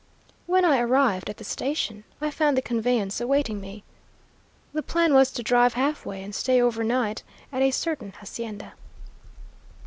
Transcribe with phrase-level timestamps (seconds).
[0.47, 3.83] When I arrived at the station I found the conveyance awaiting me.
[4.73, 8.73] The plan was to drive halfway, and stay over night at a certain hacienda.